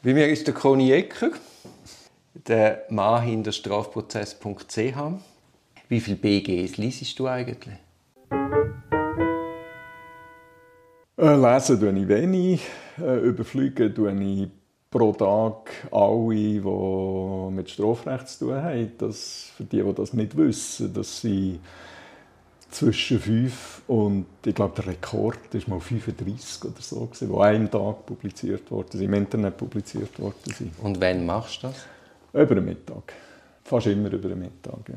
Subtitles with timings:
[0.00, 1.32] Bei mir ist der Conny Ecker,
[2.46, 4.96] der Mann hinter strafprozess.ch.
[5.88, 7.74] Wie viele BGs liest du eigentlich?
[11.16, 12.62] Äh, lesen tue ich wenig,
[13.00, 14.48] äh, überfliegen tue ich
[14.88, 18.92] pro Tag alle, die mit Strafrecht zu tun haben.
[18.98, 21.58] Das, für die, die das nicht wissen, dass sie
[22.70, 27.70] zwischen 5 und, ich glaube, der Rekord war mal 35 oder so, gewesen, wo einen
[27.70, 30.72] Tag publiziert worden im Internet publiziert worden sind.
[30.82, 31.86] Und wann machst du das?
[32.32, 33.14] Über den Mittag.
[33.64, 34.96] Fast immer über den Mittag, ja.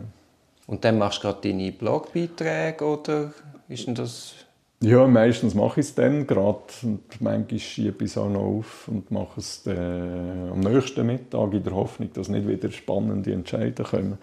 [0.67, 3.33] Und dann machst du gerade deine Blogbeiträge, oder
[3.67, 4.35] ist denn das...
[4.83, 8.87] Ja, meistens mache ich es dann gerade und manchmal schiebe ich es auch noch auf
[8.87, 13.89] und mache es dann am nächsten Mittag in der Hoffnung, dass nicht wieder spannende Entscheidungen
[13.89, 14.17] kommen.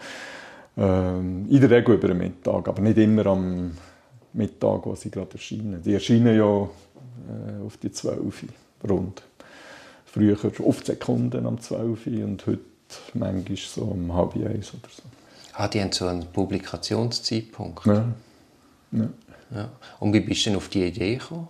[0.78, 3.72] Ähm, in der Regel über den Mittag, aber nicht immer am
[4.32, 5.82] Mittag, wo sie gerade erscheinen.
[5.82, 8.44] Die erscheinen ja äh, auf die 12
[8.88, 9.22] rund.
[10.04, 12.60] Früher die Sekunden am 12 und heute
[13.14, 15.02] manchmal so um halb eins oder so.
[15.54, 17.84] Ah, die haben so einen Publikationszeitpunkt?
[17.84, 18.04] Ja.
[18.92, 19.08] ja.
[19.50, 19.70] ja.
[19.98, 21.48] Und wie bist du denn auf die Idee gekommen?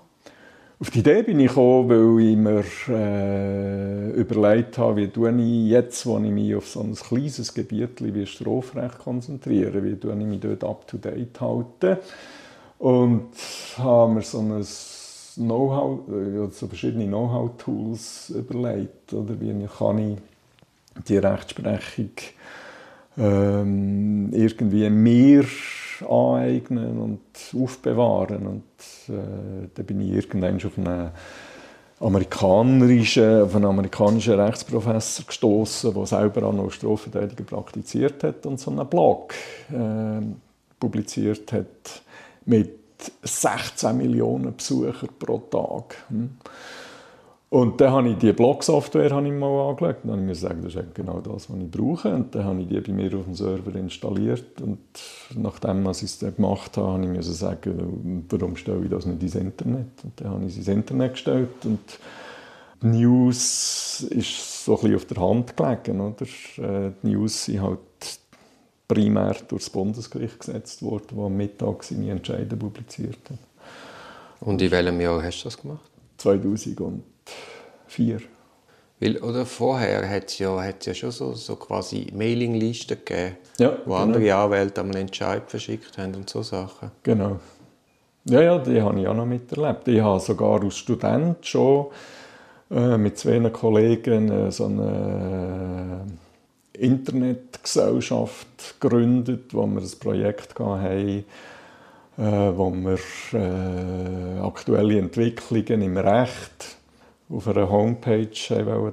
[0.81, 5.71] Auf die Idee bin ich gekommen, weil ich mir äh, überlegt habe, wie tue ich
[5.71, 10.25] jetzt, wo ich mich auf so ein kleines Gebiet wie Strafrecht konzentriere, wie tue ich
[10.25, 11.97] mich dort up-to-date halten.
[12.79, 13.31] Und
[13.77, 14.65] habe mir so ein
[15.35, 20.19] Know-how, äh, so verschiedene Know-how-Tools überlegt, oder wie kann ich
[21.09, 22.13] die Rechtsprechung
[23.19, 25.43] ähm, irgendwie mehr
[26.03, 28.47] aneignen und aufbewahren.
[28.47, 31.11] Und äh, da bin ich irgendwann auf einen
[32.01, 38.71] amerikanischen, auf einen amerikanischen Rechtsprofessor gestoßen, der selber auch noch Strafverteidiger praktiziert hat und so
[38.71, 39.35] einen Blog
[39.71, 40.23] äh,
[40.79, 42.03] publiziert hat
[42.45, 42.79] mit
[43.23, 45.97] 16 Millionen Besuchern pro Tag.
[46.09, 46.31] Hm.
[47.51, 49.97] Und dann habe ich die Blog-Software mal angeschaut.
[50.03, 52.15] Dann habe ich mir gesagt, das ist genau das, was ich brauche.
[52.15, 54.61] Und dann habe ich die bei mir auf dem Server installiert.
[54.61, 54.79] Und
[55.35, 59.23] nachdem ich es dann gemacht habe, habe ich mir sagen, warum stelle ich das nicht
[59.23, 59.87] ins Internet?
[60.05, 61.65] Und dann habe ich es ins Internet gestellt.
[61.65, 61.81] Und
[62.83, 66.01] die News ist so ein bisschen auf der Hand gelegen.
[66.03, 66.27] Oder?
[66.27, 67.79] Äh, die News sind halt
[68.87, 73.39] primär durch das Bundesgericht gesetzt worden, das am Mittag seine Entscheidungen publiziert hat.
[74.41, 75.91] Und in welchem Jahr hast du das gemacht?
[76.19, 76.79] 2000
[77.87, 78.21] vier.
[79.01, 83.93] Weil, oder vorher hat es ja, ja schon so, so quasi Mailinglisten gegeben, ja, wo
[83.93, 83.97] genau.
[83.97, 86.91] andere Anwälte einen Entscheid verschickt haben und so Sachen.
[87.05, 87.39] Genau.
[88.25, 89.87] Ja, ja, die habe ich auch noch miterlebt.
[89.89, 91.87] Ich habe sogar als Student schon
[92.71, 96.05] äh, mit zwei Kollegen äh, so eine
[96.73, 101.25] Internetgesellschaft gegründet, wo wir ein Projekt hatten,
[102.19, 102.99] äh, wo wir
[103.33, 106.78] äh, aktuelle Entwicklungen im Recht
[107.31, 108.31] auf einer Homepage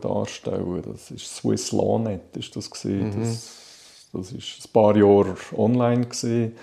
[0.01, 3.11] darstellen Das ist Swiss Lawnet, ist das, mhm.
[3.19, 6.53] das, das ist ein paar Jahre online gewesen.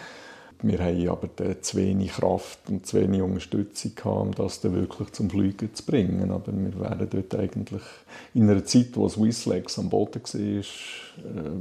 [0.64, 5.10] Wir haben aber zu wenig Kraft und zu wenig Unterstützung gehabt, um das dann wirklich
[5.10, 6.30] zum Fliegen zu bringen.
[6.30, 7.82] Aber wir wären dort eigentlich
[8.32, 10.62] in einer Zeit, wo Swisslegs am Boden war, äh,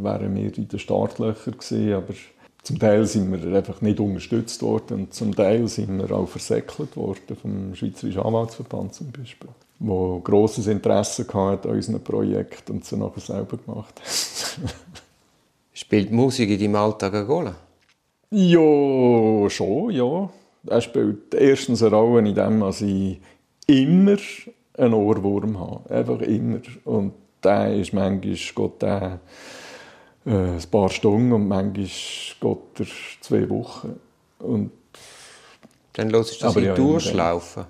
[0.04, 2.14] wären wir in den Startlöchern gewesen, aber
[2.62, 6.96] zum Teil sind wir einfach nicht unterstützt worden und zum Teil sind wir auch versäckelt
[6.96, 9.50] worden vom Schweizerischen Anwaltsverband zum Beispiel
[9.84, 14.00] wo grosses Interesse hatte an unserem Projekt und sie nachher selber gemacht
[15.74, 17.56] Spielt Musik in deinem Alltag eine Rolle?
[18.30, 20.30] Ja, schon, ja.
[20.68, 23.20] Er spielt erstens eine Rolle in dem, dass ich
[23.66, 24.18] immer
[24.78, 25.90] einen Ohrwurm habe.
[25.90, 26.60] Einfach immer.
[26.86, 27.14] Und
[27.44, 29.20] der ist manchmal geht der,
[30.26, 32.86] äh, ein paar Stunden und manchmal geht er
[33.22, 34.00] zwei Wochen.
[34.40, 34.72] Und
[35.94, 37.66] Dann hörst du das in ja, Durchlaufen?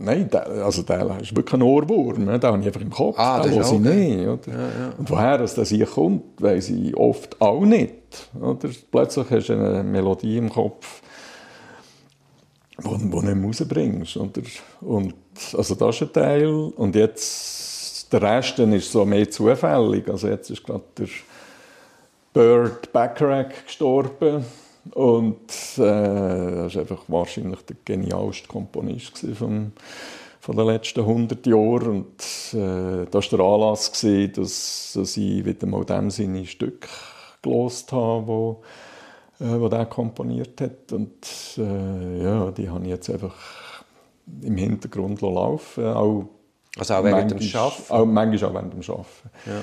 [0.00, 2.24] Nein, der, also der ist wirklich ein Ohrwurm.
[2.24, 2.38] Ne?
[2.38, 3.18] Den habe ich einfach im Kopf.
[3.18, 3.78] Ah, das ist okay.
[3.78, 4.52] nicht, oder?
[4.52, 4.92] Ja, ja.
[4.96, 7.94] Und woher das, das hier kommt, weiss ich oft auch nicht.
[8.40, 8.68] Oder?
[8.92, 11.02] Plötzlich hast du eine Melodie im Kopf,
[12.78, 14.16] die du nicht rausbringst.
[14.18, 14.42] Oder?
[14.82, 15.14] Und,
[15.56, 16.46] also das ist ein Teil.
[16.46, 20.08] Und jetzt, der Rest ist so mehr zufällig.
[20.08, 21.08] Also jetzt ist gerade der
[22.32, 24.44] Bird Bacharach gestorben.
[24.92, 29.72] Und äh, das war einfach wahrscheinlich der genialste Komponist vom,
[30.40, 31.88] von den letzten 100 Jahren.
[31.88, 36.88] Und äh, das war der Anlass, gewesen, dass, dass ich wieder mal dem seine Stück
[37.42, 38.62] gelost habe, wo,
[39.40, 40.92] äh, wo der komponiert hat.
[40.92, 41.26] Und
[41.58, 43.34] äh, ja, die habe ich jetzt einfach
[44.42, 46.28] im Hintergrund laufen Auch
[46.76, 47.92] also auch während dem Arbeiten?
[47.92, 49.30] Auch, manchmal auch während dem Arbeiten.
[49.46, 49.62] Ja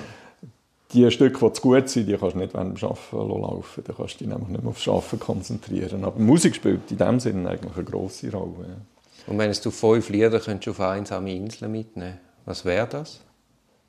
[0.94, 3.84] die Stücke, die zu gut sind, die kannst du nicht während dem Arbeiten laufen.
[3.86, 6.04] Da kannst du dich nämlich nicht mehr aufs Arbeiten konzentrieren.
[6.04, 8.68] Aber Musik spielt in dem Sinne eigentlich eine grosse Rolle.
[8.68, 8.76] Ja.
[9.28, 13.22] Und wenn du fünf Lieder könntest auf einsame Inseln mitnehmen was wäre das?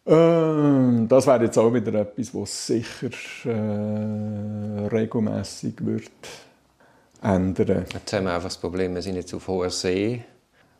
[0.06, 3.10] Ähm, das wäre jetzt auch wieder etwas, was sicher
[3.44, 6.10] äh, regelmäßig wird
[7.22, 7.84] ändern.
[7.92, 10.24] Jetzt haben wir einfach das Problem, wir sind jetzt auf hoher See.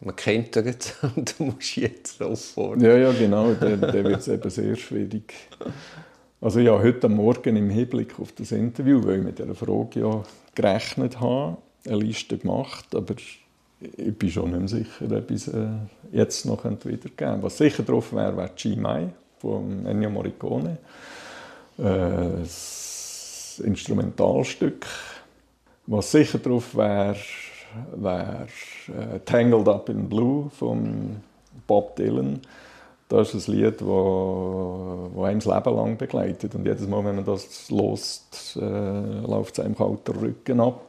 [0.01, 2.83] Man kennt ihn jetzt und du musst jetzt sofort.
[2.83, 3.55] Ja, ja, genau.
[3.55, 5.35] Dann, dann wird es eben sehr schwierig.
[6.41, 10.23] Also ja, heute Morgen im Hinblick auf das Interview, weil ich mit dieser Frage ja
[10.55, 11.57] gerechnet habe,
[11.87, 15.67] eine Liste gemacht, aber ich bin schon nicht mehr sicher, ob ich es äh,
[16.13, 17.43] jetzt noch wiedergeben könnte.
[17.43, 18.77] Was sicher drauf wäre, wäre G.
[18.77, 19.09] Mai
[19.39, 20.79] von Ennio Morricone.
[21.79, 24.87] Äh, das Instrumentalstück.
[25.87, 27.17] Was sicher drauf wäre,
[27.95, 28.47] wäre
[28.89, 31.17] äh, Tangled Up in Blue von
[31.67, 32.41] Bob Dylan.
[33.09, 36.55] Das ist ein Lied, das einem das Leben lang begleitet.
[36.55, 40.83] Und jedes Mal, wenn man das lost, äh, läuft es einem kalter Rücken ab.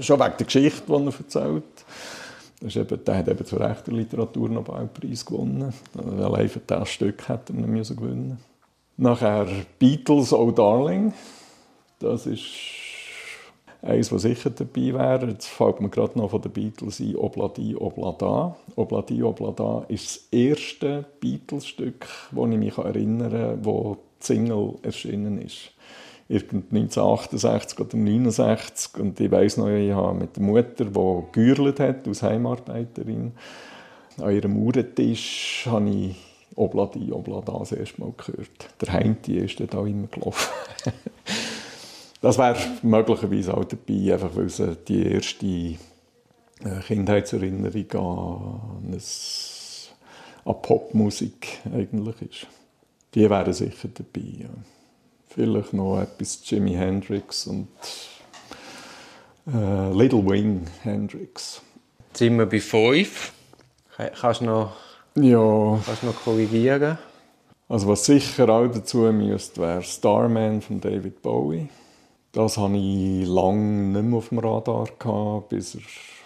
[0.00, 1.64] Schon wegen der Geschichte, die er erzählt.
[2.60, 5.72] Das ist eben, der hat eben zu Recht den Literaturnobelpreis gewonnen.
[5.96, 8.38] Allein für das Stück hätte er ihn gewinnen
[8.96, 9.46] Nachher
[9.78, 11.12] Beatles «Oh Darling».
[11.98, 12.44] Das ist
[13.84, 15.26] eins, was sicher dabei wäre.
[15.28, 18.56] Jetzt fällt mir gerade noch von den Beatles ein «Obladi Oblada».
[18.76, 25.40] «Obladi Oblada» ist das erste Beatles-Stück, das ich mich erinnern kann, wo die Single erschienen
[25.40, 25.70] ist.
[26.30, 32.08] 1968 oder 1969 und ich weiß noch, ich habe mit der Mutter, die gegürlet hat,
[32.08, 33.32] als Heimarbeiterin,
[34.18, 36.16] an ihrem Uhrentisch habe ich
[36.56, 38.70] Obladi, Oblada das erste Mal gehört.
[38.80, 40.50] Der Heinti ist dort auch immer gelaufen.
[42.24, 45.76] das wäre möglicherweise auch dabei, einfach weil es die erste äh,
[46.86, 48.98] Kindheitserinnerung an,
[50.46, 52.46] an Popmusik eigentlich ist.
[53.14, 54.48] Die wären sicher dabei, ja.
[55.28, 57.68] Vielleicht noch etwas Jimi Hendrix und
[59.46, 61.60] äh, Little Wing Hendrix.
[62.08, 63.32] Jetzt sind wir bei 5.
[64.18, 64.72] Kannst du noch,
[65.16, 65.78] ja.
[65.84, 66.96] kannst noch korrigieren?
[67.68, 71.68] Also was sicher auch dazu müsste, wäre Starman von David Bowie.
[72.34, 74.88] Das hatte ich lange nicht mehr auf dem Radar,
[75.48, 75.82] bis er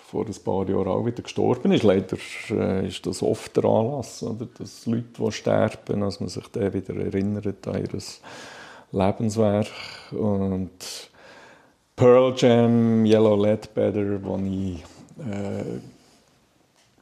[0.06, 1.82] vor ein paar Jahren auch wieder gestorben ist.
[1.82, 2.16] Leider
[2.50, 4.46] äh, ist das oft der Anlass, oder?
[4.58, 8.00] dass Leute, die sterben, dass man sich dann wieder erinnert an ihr
[8.90, 9.66] Lebenswerk.
[10.12, 11.10] Und
[11.94, 14.82] Pearl Jam, Yellow Ledbetter, wo ich
[15.30, 15.78] äh,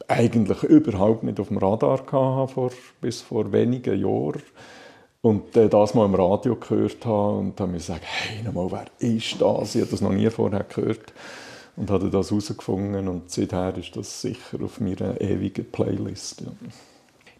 [0.09, 4.41] eigentlich überhaupt nicht auf dem Radar hatte, vor, bis vor wenigen Jahren.
[5.27, 9.09] Und äh, das mal im Radio gehört habe und dann mir gesagt, hey, nochmal, wer
[9.09, 9.75] ist das?
[9.75, 11.11] Ich habe das noch nie vorher gehört
[11.75, 16.39] und habe das herausgefunden und seither ist das sicher auf meiner ewigen Playlist.
[16.39, 16.47] Ja.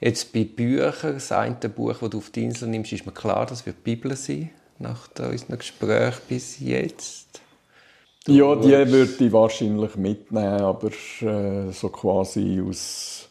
[0.01, 3.45] Jetzt bei Büchern, das eine Buch, das du auf die Insel nimmst, ist mir klar,
[3.45, 4.49] das wird die Bibel sein,
[4.79, 7.39] nach unserem Gespräch bis jetzt.
[8.25, 10.89] Du ja, die würde ich wahrscheinlich mitnehmen, aber
[11.21, 13.29] äh, so quasi aus,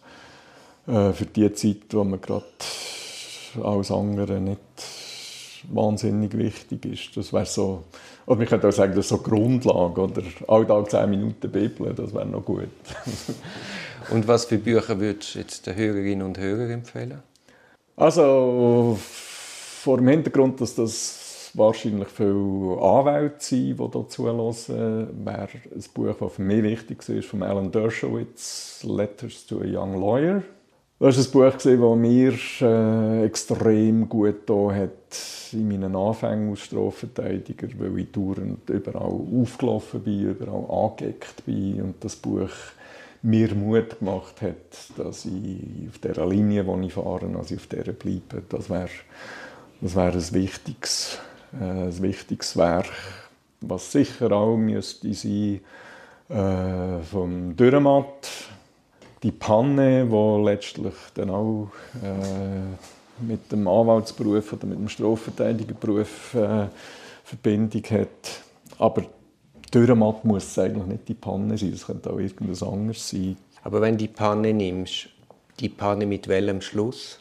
[0.86, 2.46] äh, für die Zeit, wo man gerade
[3.62, 4.60] alles andere nicht
[5.72, 7.16] wahnsinnig wichtig ist.
[7.16, 7.84] Das wäre so,
[8.26, 12.14] oder man könnte auch sagen, das ist so Grundlage, oder alltag 10 Minuten Bibel, das
[12.14, 12.68] wäre noch gut.
[14.10, 17.22] Und was für Bücher würdest du jetzt den Hörerinnen und Hörern empfehlen?
[17.96, 25.84] Also vor dem Hintergrund, dass das wahrscheinlich viele Anwälte sind, die hier zuhören, wäre ein
[25.94, 30.42] Buch, das für mich wichtig ist, von Alan Dershowitz, «Letters to a Young Lawyer».
[30.98, 32.32] Das ist ein Buch, das mir
[32.62, 40.30] äh, extrem gut hat in meinen Anfängen als Strafverteidiger, weil ich dauernd überall aufgelaufen bin,
[40.30, 42.48] überall angeeckt bin und das Buch
[43.20, 44.56] mir Mut gemacht hat,
[44.96, 48.42] dass ich auf der Linie, wo ich fahre, ich auf der bleibe.
[48.48, 48.88] Das wäre
[49.82, 51.18] das wär ein, wichtiges,
[51.60, 52.90] äh, ein wichtiges Werk,
[53.60, 55.60] was sicher auch müsste sein
[56.30, 58.55] äh, vom Dürrematt.
[59.26, 66.68] Die Panne, die letztlich dann auch äh, mit dem Anwaltsberuf oder mit dem Strafverteidigerberuf äh,
[67.24, 68.42] Verbindung hat.
[68.78, 69.02] Aber
[69.74, 73.36] Dürrematt muss es eigentlich nicht die Panne sein, es könnte auch irgendwas anderes sein.
[73.64, 75.08] Aber wenn du die Panne nimmst,
[75.58, 77.18] die Panne mit welchem Schluss?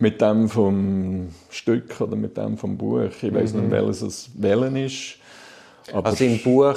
[0.00, 3.02] Mit dem vom Stück oder mit dem vom Buch.
[3.22, 3.60] Ich weiß mhm.
[3.60, 5.18] nicht, welches es wählen ist.
[5.92, 6.76] also im Buch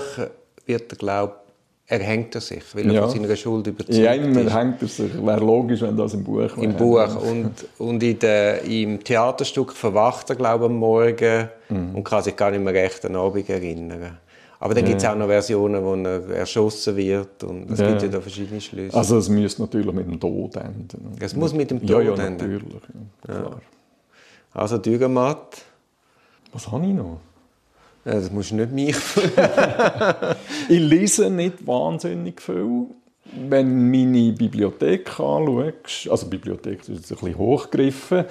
[0.68, 1.49] wird glaube er
[1.98, 3.08] hängt er sich, weil er ja.
[3.08, 4.36] von seiner Schuld überzeugt ja, ist.
[4.36, 5.26] Ja, hängt er sich.
[5.26, 6.62] Wäre logisch, wenn das im Buch wäre.
[6.62, 7.16] Im Buch.
[7.24, 11.96] Und, und in der, im Theaterstück verwacht er, glaube ich, am Morgen mhm.
[11.96, 14.18] und kann sich gar nicht mehr recht an den Abend erinnern.
[14.60, 14.90] Aber dann ja.
[14.90, 17.90] gibt es auch noch Versionen, wo er erschossen wird und es ja.
[17.90, 18.96] gibt ja da verschiedene Schlüsse.
[18.96, 21.16] Also es müsste natürlich mit dem Tod enden.
[21.20, 22.38] Es muss mit dem Tod ja, ja, enden?
[22.38, 22.82] natürlich.
[23.28, 23.52] Ja,
[24.54, 25.64] Also Dürrematt.
[26.52, 27.20] Was habe ich noch?
[28.04, 28.96] Das musst du nicht mich
[30.70, 32.88] Ich lese nicht wahnsinnig viel.
[33.48, 38.26] Wenn du meine Bibliothek anschaust, also Bibliothek ist jetzt ein bisschen hochgegriffen,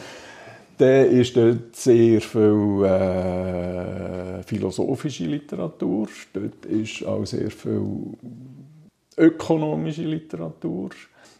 [0.79, 6.09] Dann ist dort sehr viel äh, philosophische Literatur.
[6.33, 7.83] Dort ist auch sehr viel
[9.17, 10.91] ökonomische Literatur.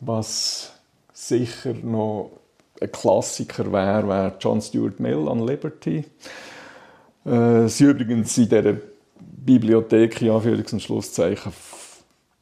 [0.01, 0.73] Was
[1.13, 2.33] sicher noch
[2.81, 6.05] ein Klassiker wäre, wäre John Stuart Mill an Liberty.
[7.29, 8.77] Äh, es übrigens in dieser
[9.21, 11.53] Bibliothek, in Anführungs- und Schlusszeichen,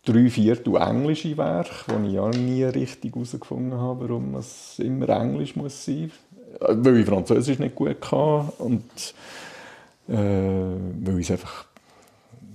[0.05, 5.57] drei Viertel englische Werke, wo ich ja nie richtig herausgefunden habe, warum es immer Englisch
[5.57, 6.13] muss sein
[6.61, 6.69] muss.
[6.69, 9.15] Äh, weil ich Französisch nicht gut kann und
[10.09, 11.67] äh, weil ich einfach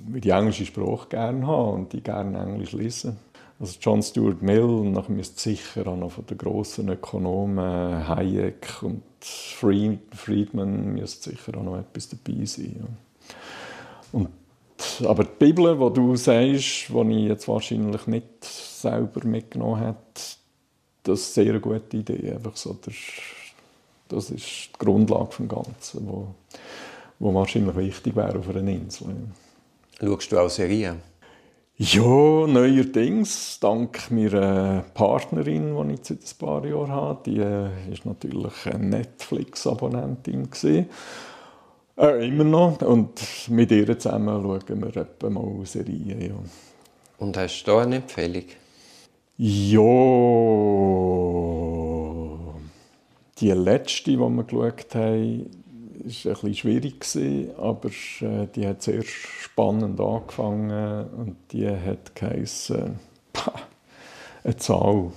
[0.07, 3.15] die englische Sprache gerne habe und die gerne Englisch lese.
[3.61, 8.81] Also John Stuart Mill und nachher müsste sicher auch noch von den grossen Ökonomen Hayek
[8.81, 12.87] und Friedman müsste sicher auch noch etwas dabei sein.
[14.11, 14.29] Und,
[15.05, 19.97] aber die Bibel, die du sagst, die ich jetzt wahrscheinlich nicht selber mitgenommen habe,
[21.03, 22.31] das ist eine sehr gute Idee.
[22.31, 22.75] Einfach so
[24.07, 29.15] das ist die Grundlage des Ganzen, wo wahrscheinlich wichtig wäre auf einer Insel.
[29.99, 31.10] Schaust du auch Serien?
[31.83, 37.95] Ja, neuerdings, dank meiner Partnerin, die ich seit ein paar Jahren habe, die war äh,
[38.03, 40.47] natürlich eine Netflix-Abonnentin.
[41.97, 42.83] Äh, immer noch.
[42.83, 43.19] Und
[43.49, 46.21] mit ihr zusammen schauen wir etwa mal Serien.
[46.21, 46.35] Ja.
[47.17, 48.45] Und hast du da eine Empfehlung?
[49.37, 49.81] Ja,
[53.39, 55.49] die letzte, die wir geschaut haben,
[56.03, 57.89] war ein bisschen schwierig, aber
[58.21, 62.99] äh, die hat sehr spannend angefangen und die hat geheißen,
[64.43, 65.11] eine Zahl,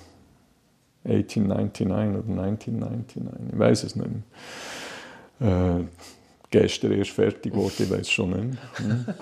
[1.05, 3.23] 1899 oder 1999,
[3.53, 4.09] ich weiß es nicht
[5.41, 5.79] mehr.
[5.79, 5.85] Äh,
[6.51, 9.15] gestern erst fertig geworden, ich weiß es schon nicht mehr.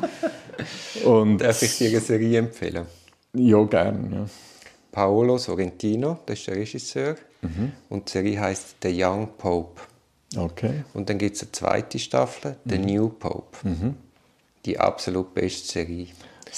[1.04, 2.86] Und, Darf ich dir eine Serie empfehlen?
[3.34, 4.16] Ja, gerne.
[4.16, 4.26] Ja.
[4.90, 7.16] Paolo Sorrentino, das ist der Regisseur.
[7.40, 7.72] Mhm.
[7.88, 9.80] Und die Serie heißt The Young Pope.
[10.36, 10.84] Okay.
[10.94, 12.84] Und dann gibt es eine zweite Staffel, The mhm.
[12.84, 13.58] New Pope.
[13.62, 13.96] Mhm.
[14.64, 16.08] Die absolut beste Serie.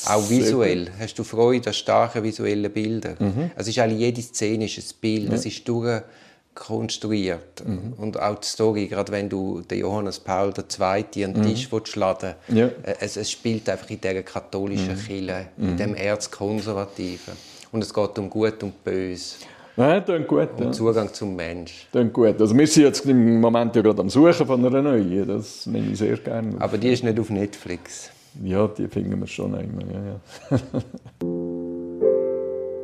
[0.06, 0.90] Auch visuell.
[0.98, 3.16] Hast du Freude an starken visuellen Bildern?
[3.18, 3.50] Mhm.
[3.56, 5.28] Also ist eigentlich jede Szene ist ein Bild.
[5.28, 5.34] Ja.
[5.34, 7.66] Es ist durchkonstruiert.
[7.66, 7.94] Mhm.
[7.96, 11.24] Und auch die Story, gerade wenn du den Johannes Paul II.
[11.24, 11.80] an den Tisch mhm.
[11.94, 12.66] laden ja.
[12.66, 15.06] Äh, es, es, spielt einfach in dieser katholischen mhm.
[15.06, 15.76] Kirche, in mhm.
[15.76, 17.34] dem Erzkonservativen.
[17.70, 19.36] Und es geht um Gut und Böse.
[19.76, 20.48] Nein, klingt gut.
[20.56, 20.72] Und ja.
[20.72, 21.88] Zugang zum Mensch.
[21.90, 22.40] Klingt gut.
[22.40, 25.26] Also wir sind jetzt im Moment ja gerade am Suchen von einer neuen.
[25.26, 26.54] Das nehme ich sehr gerne.
[26.56, 26.62] Auf.
[26.62, 28.10] Aber die ist nicht auf Netflix.
[28.42, 29.84] Ja, die finden wir schon einmal.
[29.92, 30.20] Ja, ja.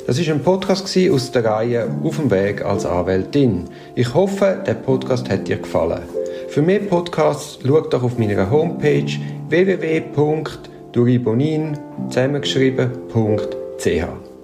[0.07, 3.69] Das ist ein Podcast aus der Reihe Auf dem Weg als Anwältin.
[3.95, 6.03] Ich hoffe, der Podcast hat dir gefallen.
[6.49, 9.07] Für mehr Podcasts schau doch auf meiner Homepage
[9.51, 11.79] www.duribonin
[12.09, 14.30] zusammengeschrieben.ch.